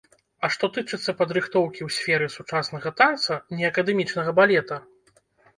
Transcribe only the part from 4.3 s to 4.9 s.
балета?